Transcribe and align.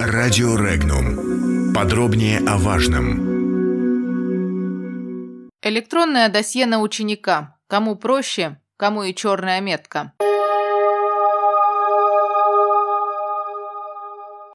Радио 0.00 0.56
Регнум. 0.56 1.72
Подробнее 1.74 2.38
о 2.46 2.58
важном. 2.58 3.30
Электронное 5.62 6.28
досье 6.28 6.66
на 6.66 6.80
ученика. 6.80 7.58
Кому 7.66 7.96
проще, 7.96 8.60
кому 8.76 9.02
и 9.02 9.14
черная 9.14 9.60
метка. 9.60 10.12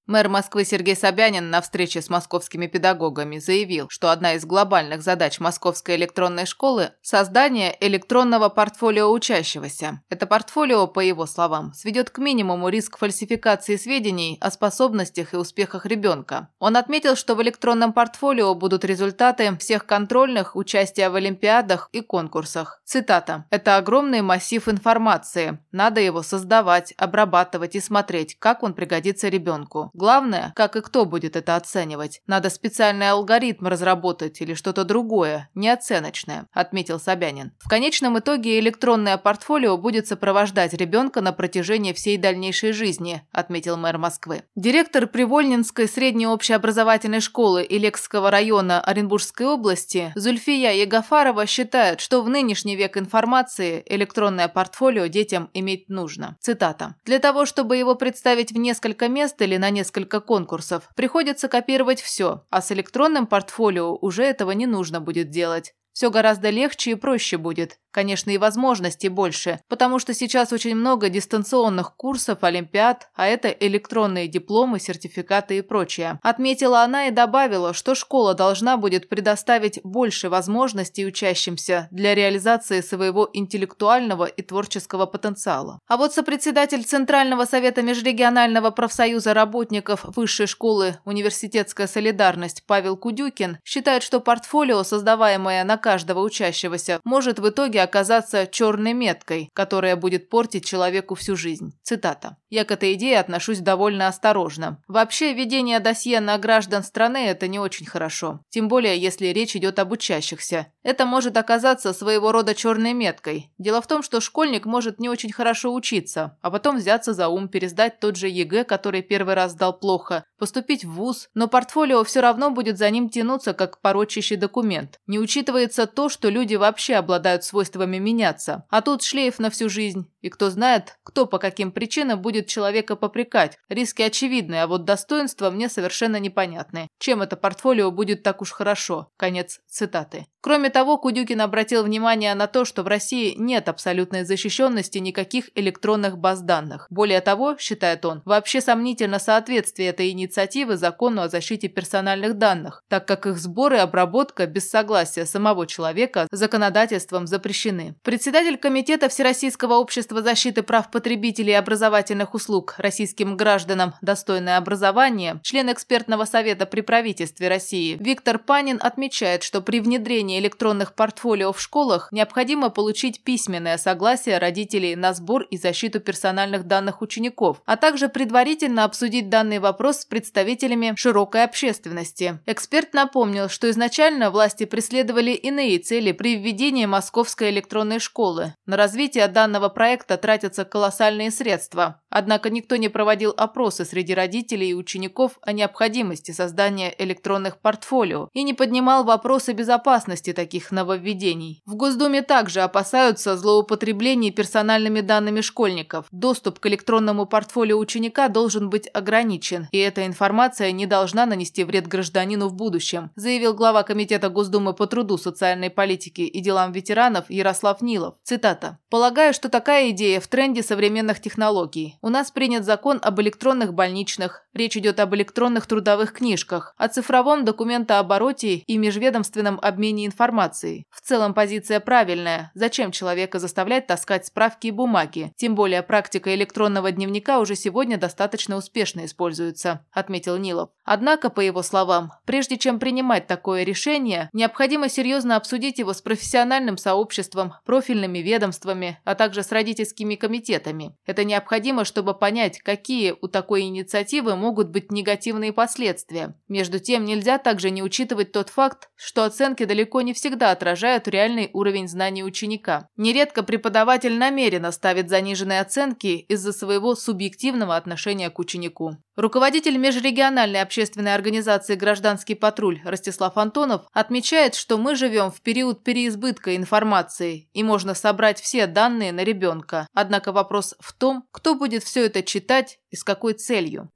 Мэр 0.07 0.29
Москвы 0.29 0.65
Сергей 0.65 0.95
Собянин 0.95 1.49
на 1.49 1.61
встрече 1.61 1.99
с 1.99 2.11
московскими 2.11 2.67
педагогами 2.67 3.39
заявил, 3.39 3.87
что 3.89 4.11
одна 4.11 4.35
из 4.35 4.45
глобальных 4.45 5.01
задач 5.01 5.39
Московской 5.39 5.95
электронной 5.95 6.45
школы– 6.45 6.91
создание 7.01 7.75
электронного 7.79 8.49
портфолио 8.49 9.11
учащегося. 9.11 10.03
Это 10.09 10.27
портфолио, 10.27 10.85
по 10.85 10.99
его 10.99 11.25
словам, 11.25 11.73
сведет 11.73 12.11
к 12.11 12.19
минимуму 12.19 12.69
риск 12.69 12.99
фальсификации 12.99 13.77
сведений 13.77 14.37
о 14.41 14.51
способностях 14.51 15.33
и 15.33 15.37
успехах 15.37 15.87
ребенка. 15.87 16.49
Он 16.59 16.77
отметил, 16.77 17.15
что 17.15 17.33
в 17.33 17.41
электронном 17.41 17.91
портфолио 17.91 18.53
будут 18.53 18.85
результаты 18.85 19.57
всех 19.57 19.87
контрольных, 19.87 20.55
участия 20.55 21.09
в 21.09 21.15
олимпиадах 21.15 21.89
и 21.93 22.01
конкурсах. 22.01 22.79
Цитата. 22.85 23.45
«Это 23.49 23.77
огромный 23.77 24.21
массив 24.21 24.69
информации. 24.69 25.57
Надо 25.71 25.99
его 25.99 26.21
создавать, 26.21 26.93
обрабатывать 26.95 27.75
и 27.75 27.79
смотреть, 27.79 28.37
как 28.37 28.61
он 28.61 28.75
пригодится 28.75 29.29
ребенку. 29.29 29.89
Главное, 29.95 30.51
как 30.57 30.75
и 30.75 30.81
кто 30.81 31.05
будет 31.05 31.37
это 31.37 31.55
оценивать. 31.55 32.21
Надо 32.27 32.49
специальный 32.49 33.09
алгоритм 33.11 33.67
разработать 33.67 34.41
или 34.41 34.53
что-то 34.53 34.83
другое, 34.83 35.49
неоценочное»,– 35.55 36.47
отметил 36.53 36.99
Собянин. 36.99 37.53
В 37.59 37.69
конечном 37.69 38.19
итоге 38.19 38.59
электронное 38.59 39.17
портфолио 39.17 39.77
будет 39.77 40.05
сопровождать 40.07 40.73
ребенка 40.73 41.21
на 41.21 41.31
протяжении 41.31 41.93
всей 41.93 42.17
дальнейшей 42.17 42.73
жизни, 42.73 43.25
отметил 43.31 43.77
мэр 43.77 43.97
Москвы. 43.97 44.43
Директор 44.55 45.07
Привольнинской 45.07 45.87
средней 45.87 46.27
общеобразовательной 46.27 47.21
школы 47.21 47.65
Илекского 47.67 48.29
района 48.29 48.81
Оренбургской 48.81 49.47
области 49.47 50.11
Зульфия 50.15 50.73
Егофарова 50.73 51.45
считает, 51.45 52.01
что 52.01 52.21
в 52.21 52.27
нынешний 52.27 52.75
век 52.75 52.97
информации 52.97 53.81
электронное 53.85 54.49
портфолио 54.49 55.05
детям 55.07 55.49
иметь 55.53 55.87
нужно. 55.87 56.35
Цитата. 56.41 56.95
«Для 57.05 57.19
того, 57.19 57.45
чтобы 57.45 57.77
его 57.77 57.95
представить 57.95 58.51
в 58.51 58.57
несколько 58.57 59.07
мест 59.07 59.41
или 59.41 59.55
на 59.55 59.69
несколько 59.69 59.84
несколько 59.85 60.19
конкурсов. 60.19 60.89
Приходится 60.95 61.47
копировать 61.47 62.01
все, 62.01 62.45
а 62.49 62.61
с 62.61 62.71
электронным 62.71 63.27
портфолио 63.27 63.95
уже 63.95 64.23
этого 64.23 64.51
не 64.51 64.65
нужно 64.65 64.99
будет 64.99 65.29
делать. 65.29 65.73
Все 65.93 66.09
гораздо 66.09 66.49
легче 66.49 66.91
и 66.91 66.95
проще 66.95 67.37
будет. 67.37 67.79
Конечно, 67.95 68.29
и 68.31 68.37
возможностей 68.37 69.07
больше, 69.07 69.61
потому 69.69 69.99
что 69.99 70.13
сейчас 70.13 70.51
очень 70.51 70.75
много 70.75 71.07
дистанционных 71.07 71.95
курсов, 71.95 72.39
олимпиад, 72.43 73.07
а 73.15 73.25
это 73.25 73.47
электронные 73.47 74.27
дипломы, 74.27 74.81
сертификаты 74.81 75.59
и 75.59 75.61
прочее. 75.61 76.19
Отметила 76.21 76.81
она 76.81 77.07
и 77.07 77.11
добавила, 77.11 77.73
что 77.73 77.95
школа 77.95 78.33
должна 78.33 78.75
будет 78.75 79.07
предоставить 79.07 79.79
больше 79.85 80.27
возможностей 80.27 81.05
учащимся 81.05 81.87
для 81.89 82.15
реализации 82.15 82.81
своего 82.81 83.29
интеллектуального 83.31 84.25
и 84.25 84.41
творческого 84.41 85.05
потенциала. 85.05 85.79
А 85.87 85.95
вот 85.95 86.13
сопредседатель 86.13 86.83
Центрального 86.83 87.45
совета 87.45 87.81
межрегионального 87.81 88.71
профсоюза 88.71 89.33
работников 89.33 90.03
Высшей 90.03 90.47
школы 90.47 90.97
«Университетская 91.05 91.87
солидарность» 91.87 92.63
Павел 92.67 92.97
Кудюкин 92.97 93.59
считает, 93.63 94.03
что 94.03 94.19
портфолио, 94.19 94.83
создаваемое 94.83 95.63
на 95.63 95.77
каждого 95.77 96.19
учащегося, 96.19 96.99
может 97.05 97.39
в 97.39 97.47
итоге 97.47 97.84
оказаться 97.85 98.45
черной 98.45 98.93
меткой, 98.93 99.49
которая 99.53 99.95
будет 99.95 100.29
портить 100.29 100.65
человеку 100.65 101.15
всю 101.15 101.35
жизнь. 101.35 101.73
Цитата. 101.81 102.37
«Я 102.49 102.65
к 102.65 102.71
этой 102.71 102.93
идее 102.93 103.19
отношусь 103.19 103.59
довольно 103.59 104.07
осторожно. 104.07 104.81
Вообще, 104.87 105.33
ведение 105.33 105.79
досье 105.79 106.19
на 106.19 106.37
граждан 106.37 106.83
страны– 106.83 107.17
это 107.27 107.47
не 107.47 107.59
очень 107.59 107.85
хорошо. 107.85 108.41
Тем 108.49 108.67
более, 108.67 108.97
если 108.97 109.27
речь 109.27 109.55
идет 109.55 109.79
об 109.79 109.91
учащихся. 109.91 110.67
Это 110.83 111.05
может 111.05 111.37
оказаться 111.37 111.93
своего 111.93 112.31
рода 112.31 112.53
черной 112.55 112.93
меткой. 112.93 113.51
Дело 113.57 113.81
в 113.81 113.87
том, 113.87 114.03
что 114.03 114.21
школьник 114.21 114.65
может 114.65 114.99
не 114.99 115.09
очень 115.09 115.31
хорошо 115.31 115.73
учиться, 115.73 116.37
а 116.41 116.51
потом 116.51 116.77
взяться 116.77 117.13
за 117.13 117.27
ум, 117.27 117.47
пересдать 117.49 117.99
тот 117.99 118.15
же 118.15 118.27
ЕГЭ, 118.27 118.63
который 118.63 119.01
первый 119.01 119.35
раз 119.35 119.51
сдал 119.51 119.77
плохо, 119.77 120.23
поступить 120.37 120.85
в 120.85 120.91
ВУЗ, 120.93 121.29
но 121.33 121.47
портфолио 121.47 122.03
все 122.03 122.21
равно 122.21 122.51
будет 122.51 122.77
за 122.77 122.89
ним 122.89 123.09
тянуться, 123.09 123.53
как 123.53 123.81
порочащий 123.81 124.35
документ. 124.35 124.99
Не 125.07 125.19
учитывается 125.19 125.87
то, 125.87 126.09
что 126.09 126.29
люди 126.29 126.55
вообще 126.55 126.95
обладают 126.95 127.43
свойствами 127.43 127.74
свойствами 127.75 127.97
меняться. 127.97 128.63
А 128.69 128.81
тут 128.81 129.03
шлейф 129.03 129.39
на 129.39 129.49
всю 129.49 129.69
жизнь. 129.69 130.09
И 130.21 130.29
кто 130.29 130.49
знает, 130.49 130.97
кто 131.03 131.25
по 131.25 131.37
каким 131.37 131.71
причинам 131.71 132.21
будет 132.21 132.47
человека 132.47 132.95
попрекать. 132.95 133.57
Риски 133.69 134.01
очевидны, 134.01 134.55
а 134.55 134.67
вот 134.67 134.85
достоинства 134.85 135.51
мне 135.51 135.69
совершенно 135.69 136.19
непонятны. 136.19 136.87
Чем 136.99 137.21
это 137.21 137.35
портфолио 137.35 137.91
будет 137.91 138.23
так 138.23 138.41
уж 138.41 138.51
хорошо? 138.51 139.11
Конец 139.17 139.59
цитаты. 139.67 140.25
Кроме 140.41 140.69
того, 140.69 140.99
Кудюкин 140.99 141.41
обратил 141.41 141.83
внимание 141.83 142.35
на 142.35 142.45
то, 142.45 142.65
что 142.65 142.83
в 142.83 142.87
России 142.87 143.33
нет 143.35 143.67
абсолютной 143.67 144.25
защищенности 144.25 144.99
никаких 144.99 145.49
электронных 145.55 146.19
баз 146.19 146.41
данных. 146.41 146.85
Более 146.91 147.19
того, 147.21 147.57
считает 147.57 148.05
он, 148.05 148.21
вообще 148.25 148.61
сомнительно 148.61 149.17
соответствие 149.17 149.89
этой 149.89 150.11
инициативы 150.11 150.77
закону 150.77 151.23
о 151.23 151.29
защите 151.29 151.67
персональных 151.67 152.37
данных, 152.37 152.83
так 152.89 153.07
как 153.07 153.25
их 153.25 153.39
сбор 153.39 153.73
и 153.73 153.77
обработка 153.77 154.45
без 154.45 154.69
согласия 154.69 155.25
самого 155.25 155.65
человека 155.65 156.27
законодательством 156.31 157.25
запрещены 157.25 157.64
запрещены. 157.65 157.95
Председатель 158.03 158.57
Комитета 158.57 159.09
Всероссийского 159.09 159.75
общества 159.75 160.21
защиты 160.21 160.63
прав 160.63 160.91
потребителей 160.91 161.51
и 161.51 161.55
образовательных 161.55 162.33
услуг 162.33 162.75
российским 162.77 163.37
гражданам 163.37 163.93
«Достойное 164.01 164.57
образование», 164.57 165.39
член 165.43 165.71
экспертного 165.71 166.25
совета 166.25 166.65
при 166.65 166.81
правительстве 166.81 167.47
России 167.47 167.97
Виктор 167.99 168.39
Панин 168.39 168.79
отмечает, 168.81 169.43
что 169.43 169.61
при 169.61 169.79
внедрении 169.79 170.39
электронных 170.39 170.93
портфолио 170.93 171.51
в 171.53 171.61
школах 171.61 172.09
необходимо 172.11 172.69
получить 172.69 173.23
письменное 173.23 173.77
согласие 173.77 174.37
родителей 174.37 174.95
на 174.95 175.13
сбор 175.13 175.43
и 175.43 175.57
защиту 175.57 175.99
персональных 175.99 176.65
данных 176.65 177.01
учеников, 177.01 177.61
а 177.65 177.77
также 177.77 178.09
предварительно 178.09 178.83
обсудить 178.83 179.29
данный 179.29 179.59
вопрос 179.59 180.01
с 180.01 180.05
представителями 180.05 180.93
широкой 180.97 181.43
общественности. 181.43 182.39
Эксперт 182.45 182.93
напомнил, 182.93 183.49
что 183.49 183.69
изначально 183.69 184.29
власти 184.29 184.65
преследовали 184.65 185.31
иные 185.31 185.79
цели 185.79 186.11
при 186.11 186.35
введении 186.35 186.85
московской 186.85 187.54
электронной 187.55 187.99
школы. 187.99 188.53
На 188.65 188.77
развитие 188.77 189.27
данного 189.27 189.69
проекта 189.69 190.17
тратятся 190.17 190.65
колоссальные 190.65 191.31
средства. 191.31 192.01
Однако 192.09 192.49
никто 192.49 192.75
не 192.75 192.89
проводил 192.89 193.33
опросы 193.35 193.85
среди 193.85 194.13
родителей 194.13 194.69
и 194.69 194.73
учеников 194.73 195.39
о 195.41 195.53
необходимости 195.53 196.31
создания 196.31 196.93
электронных 196.97 197.59
портфолио 197.59 198.29
и 198.33 198.43
не 198.43 198.53
поднимал 198.53 199.03
вопросы 199.03 199.53
безопасности 199.53 200.33
таких 200.33 200.71
нововведений. 200.71 201.61
В 201.65 201.75
Госдуме 201.75 202.21
также 202.21 202.61
опасаются 202.61 203.37
злоупотреблений 203.37 204.31
персональными 204.31 205.01
данными 205.01 205.41
школьников. 205.41 206.05
Доступ 206.11 206.59
к 206.59 206.67
электронному 206.67 207.25
портфолио 207.25 207.77
ученика 207.77 208.27
должен 208.27 208.69
быть 208.69 208.89
ограничен, 208.93 209.67
и 209.71 209.77
эта 209.77 210.05
информация 210.05 210.71
не 210.71 210.85
должна 210.85 211.25
нанести 211.25 211.63
вред 211.63 211.87
гражданину 211.87 212.47
в 212.47 212.53
будущем, 212.53 213.11
заявил 213.15 213.53
глава 213.53 213.83
Комитета 213.83 214.29
Госдумы 214.29 214.73
по 214.73 214.87
труду, 214.87 215.17
социальной 215.17 215.69
политике 215.69 216.23
и 216.23 216.39
делам 216.41 216.71
ветеранов 216.71 217.25
Ярослав 217.35 217.83
Нилов. 217.83 218.15
Цитата. 218.23 218.77
«Полагаю, 218.89 219.33
что 219.33 219.49
такая 219.49 219.89
идея 219.91 220.19
в 220.19 220.27
тренде 220.27 220.63
современных 220.63 221.21
технологий. 221.21 221.97
У 222.01 222.09
нас 222.09 222.31
принят 222.31 222.65
закон 222.65 222.99
об 223.01 223.19
электронных 223.21 223.73
больничных. 223.73 224.44
Речь 224.55 224.75
идет 224.77 224.99
об 224.99 225.13
электронных 225.13 225.67
трудовых 225.67 226.13
книжках, 226.13 226.73
о 226.77 226.87
цифровом 226.87 227.45
документообороте 227.45 228.55
и 228.55 228.77
межведомственном 228.77 229.59
обмене 229.61 230.07
информацией. 230.07 230.87
В 230.89 231.01
целом 231.01 231.33
позиция 231.35 231.79
правильная. 231.79 232.51
Зачем 232.55 232.91
человека 232.91 233.37
заставлять 233.37 233.85
таскать 233.85 234.25
справки 234.25 234.67
и 234.67 234.71
бумаги? 234.71 235.31
Тем 235.35 235.53
более 235.53 235.83
практика 235.83 236.33
электронного 236.33 236.91
дневника 236.91 237.39
уже 237.39 237.55
сегодня 237.55 237.97
достаточно 237.97 238.55
успешно 238.55 239.05
используется», 239.05 239.85
отметил 239.91 240.37
Нилов. 240.37 240.69
Однако, 240.83 241.29
по 241.29 241.41
его 241.41 241.61
словам, 241.61 242.13
прежде 242.25 242.57
чем 242.57 242.79
принимать 242.79 243.27
такое 243.27 243.63
решение, 243.63 244.29
необходимо 244.33 244.89
серьезно 244.89 245.35
обсудить 245.35 245.79
его 245.79 245.93
с 245.93 246.01
профессиональным 246.01 246.77
сообществом 246.77 247.35
обществом, 247.35 247.53
профильными 247.65 248.19
ведомствами, 248.19 248.99
а 249.03 249.15
также 249.15 249.43
с 249.43 249.51
родительскими 249.51 250.15
комитетами. 250.15 250.95
Это 251.05 251.23
необходимо, 251.23 251.85
чтобы 251.85 252.13
понять, 252.13 252.59
какие 252.59 253.15
у 253.21 253.27
такой 253.27 253.61
инициативы 253.61 254.35
могут 254.45 254.69
быть 254.69 254.91
негативные 254.91 255.51
последствия. 255.51 256.35
Между 256.47 256.77
тем, 256.79 257.03
нельзя 257.03 257.39
также 257.39 257.71
не 257.71 257.81
учитывать 257.81 258.31
тот 258.31 258.49
факт, 258.49 258.89
что 258.95 259.23
оценки 259.23 259.65
далеко 259.65 260.01
не 260.01 260.13
всегда 260.13 260.51
отражают 260.51 261.07
реальный 261.07 261.49
уровень 261.51 261.87
знаний 261.87 262.23
ученика. 262.23 262.87
Нередко 262.95 263.41
преподаватель 263.41 264.19
намеренно 264.19 264.71
ставит 264.71 265.09
заниженные 265.09 265.61
оценки 265.61 266.25
из-за 266.29 266.53
своего 266.53 266.93
субъективного 266.93 267.75
отношения 267.75 268.29
к 268.29 268.37
ученику. 268.37 268.97
Руководитель 269.15 269.77
межрегиональной 269.77 270.61
общественной 270.61 271.15
организации 271.15 271.73
«Гражданский 271.73 272.35
патруль» 272.35 272.81
Ростислав 272.83 273.37
Антонов 273.37 273.87
отмечает, 273.93 274.53
что 274.53 274.77
мы 274.77 274.95
живем 274.95 275.31
в 275.31 275.41
период 275.41 275.83
переизбытка 275.83 276.55
информации 276.55 277.49
и 277.53 277.63
можно 277.63 277.95
собрать 277.95 278.39
все 278.39 278.67
данные 278.67 279.11
на 279.11 279.23
ребенка. 279.23 279.87
Однако 279.93 280.31
вопрос 280.31 280.75
в 280.79 280.93
том, 280.93 281.23
кто 281.31 281.55
будет 281.55 281.83
все 281.83 282.05
это 282.05 282.21
читать 282.21 282.77
и 282.91 282.95
с 282.95 283.03
какой 283.03 283.33
целью. 283.33 283.89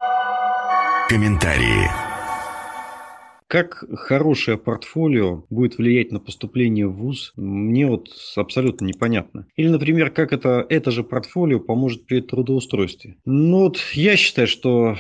Комментарии. 1.09 1.89
Как 3.47 3.83
хорошее 3.95 4.59
портфолио 4.59 5.43
будет 5.49 5.79
влиять 5.79 6.11
на 6.11 6.19
поступление 6.19 6.85
в 6.85 6.97
ВУЗ, 6.97 7.33
мне 7.35 7.87
вот 7.87 8.09
абсолютно 8.35 8.85
непонятно. 8.85 9.47
Или, 9.55 9.69
например, 9.69 10.11
как 10.11 10.33
это, 10.33 10.63
это 10.69 10.91
же 10.91 11.03
портфолио 11.03 11.59
поможет 11.59 12.05
при 12.05 12.21
трудоустройстве. 12.21 13.15
Ну 13.25 13.61
вот 13.61 13.79
я 13.93 14.17
считаю, 14.17 14.47
что 14.47 14.97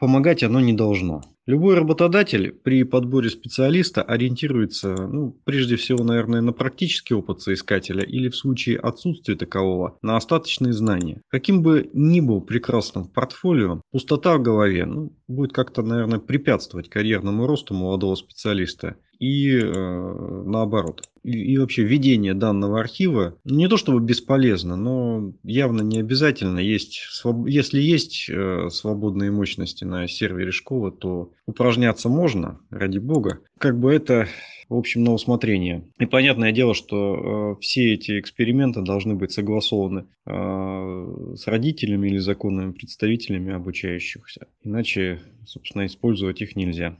помогать 0.00 0.42
оно 0.42 0.58
не 0.60 0.72
должно. 0.72 1.22
Любой 1.46 1.74
работодатель 1.74 2.52
при 2.52 2.84
подборе 2.84 3.28
специалиста 3.28 4.02
ориентируется, 4.02 5.06
ну, 5.06 5.38
прежде 5.44 5.76
всего, 5.76 6.02
наверное, 6.02 6.40
на 6.40 6.52
практический 6.52 7.14
опыт 7.14 7.42
соискателя 7.42 8.02
или 8.02 8.28
в 8.28 8.36
случае 8.36 8.78
отсутствия 8.78 9.36
такового, 9.36 9.98
на 10.02 10.16
остаточные 10.16 10.72
знания. 10.72 11.20
Каким 11.28 11.62
бы 11.62 11.90
ни 11.92 12.20
был 12.20 12.40
прекрасным 12.40 13.08
портфолио, 13.08 13.82
пустота 13.92 14.36
в 14.36 14.42
голове 14.42 14.86
ну, 14.86 15.12
будет 15.28 15.52
как-то, 15.52 15.82
наверное, 15.82 16.18
препятствовать 16.18 16.88
карьерному 16.88 17.46
росту 17.46 17.74
молодого 17.74 18.14
специалиста 18.14 18.96
и 19.20 19.58
э, 19.58 20.42
наоборот. 20.46 21.02
И, 21.22 21.30
и 21.30 21.58
вообще 21.58 21.84
ведение 21.84 22.34
данного 22.34 22.80
архива 22.80 23.36
не 23.44 23.68
то 23.68 23.76
чтобы 23.76 24.00
бесполезно, 24.00 24.76
но 24.76 25.32
явно 25.44 25.82
не 25.82 26.00
обязательно. 26.00 26.58
Есть, 26.58 27.00
своб... 27.10 27.46
Если 27.46 27.80
есть 27.80 28.28
э, 28.28 28.68
свободные 28.70 29.30
мощности 29.30 29.84
на 29.84 30.08
сервере 30.08 30.50
школы, 30.50 30.90
то 30.90 31.32
упражняться 31.46 32.08
можно, 32.08 32.60
ради 32.70 32.98
бога. 32.98 33.40
Как 33.58 33.78
бы 33.78 33.92
это 33.92 34.26
в 34.70 34.76
общем, 34.76 35.02
на 35.02 35.12
усмотрение. 35.12 35.82
И 35.98 36.06
понятное 36.06 36.52
дело, 36.52 36.74
что 36.74 37.56
э, 37.58 37.60
все 37.60 37.94
эти 37.94 38.20
эксперименты 38.20 38.82
должны 38.82 39.16
быть 39.16 39.32
согласованы 39.32 40.06
э, 40.26 41.34
с 41.36 41.46
родителями 41.48 42.06
или 42.06 42.18
законными 42.18 42.70
представителями 42.70 43.52
обучающихся. 43.52 44.46
Иначе, 44.62 45.18
собственно, 45.44 45.86
использовать 45.86 46.40
их 46.40 46.54
нельзя. 46.54 46.96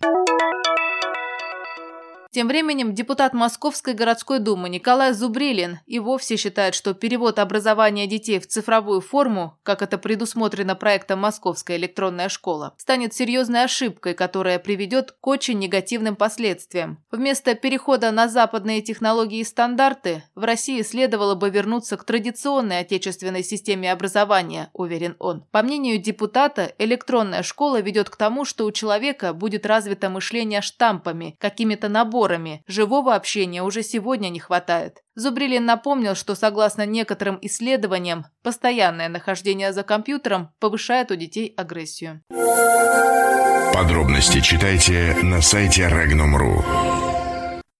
Тем 2.33 2.47
временем 2.47 2.95
депутат 2.95 3.35
Московской 3.35 3.93
городской 3.93 4.39
думы 4.39 4.69
Николай 4.69 5.13
Зубрилин 5.13 5.81
и 5.87 5.99
вовсе 5.99 6.37
считает, 6.37 6.77
что 6.77 6.95
перевод 6.95 7.41
образования 7.41 8.07
детей 8.07 8.39
в 8.39 8.47
цифровую 8.47 9.01
форму, 9.01 9.59
как 9.65 9.83
это 9.83 9.99
предусмотрено 9.99 10.77
проектом 10.77 11.19
«Московская 11.19 11.77
электронная 11.77 12.29
школа», 12.29 12.75
станет 12.77 13.15
серьезной 13.15 13.65
ошибкой, 13.65 14.15
которая 14.15 14.61
приведет 14.61 15.11
к 15.21 15.27
очень 15.27 15.59
негативным 15.59 16.15
последствиям. 16.15 17.03
Вместо 17.11 17.57
перехода 17.57 18.13
на 18.13 18.29
западные 18.29 18.81
технологии 18.81 19.41
и 19.41 19.45
стандарты, 19.45 20.23
в 20.37 20.45
России 20.45 20.83
следовало 20.83 21.35
бы 21.35 21.51
вернуться 21.51 21.97
к 21.97 22.05
традиционной 22.05 22.79
отечественной 22.79 23.43
системе 23.43 23.91
образования, 23.91 24.71
уверен 24.73 25.17
он. 25.19 25.43
По 25.51 25.63
мнению 25.63 25.99
депутата, 25.99 26.73
электронная 26.79 27.43
школа 27.43 27.81
ведет 27.81 28.09
к 28.09 28.15
тому, 28.15 28.45
что 28.45 28.67
у 28.67 28.71
человека 28.71 29.33
будет 29.33 29.67
развито 29.67 30.11
мышление 30.11 30.61
штампами, 30.61 31.35
какими-то 31.41 31.89
наборами, 31.89 32.20
разговорами. 32.21 32.63
Живого 32.67 33.15
общения 33.15 33.63
уже 33.63 33.83
сегодня 33.83 34.29
не 34.29 34.41
хватает. 34.41 34.99
Зубрилин 35.15 35.65
напомнил, 35.65 36.15
что 36.15 36.35
согласно 36.35 36.87
некоторым 36.87 37.39
исследованиям, 37.43 38.27
постоянное 38.43 39.09
нахождение 39.09 39.73
за 39.73 39.83
компьютером 39.83 40.51
повышает 40.59 41.11
у 41.11 41.17
детей 41.17 41.53
агрессию. 41.57 42.23
Подробности 43.75 44.41
читайте 44.41 45.17
на 45.23 45.41
сайте 45.41 45.83
Regnum.ru. 45.83 46.90